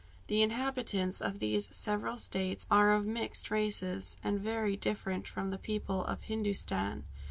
The 0.25 0.41
inhabitants 0.41 1.21
of 1.21 1.37
these 1.37 1.69
several 1.75 2.17
states 2.17 2.65
are 2.71 2.91
of 2.91 3.05
mixed 3.05 3.51
races, 3.51 4.17
and 4.23 4.39
very 4.41 4.75
different 4.75 5.27
from 5.27 5.51
the 5.51 5.59
people 5.59 6.03
of 6.05 6.23
Hindostan. 6.23 7.03